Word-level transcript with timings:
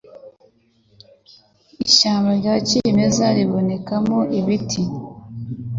Ishyamba 1.85 2.29
rya 2.39 2.55
kimeza 2.67 3.23
ribonekamo 3.37 4.19
imiti 4.39 4.83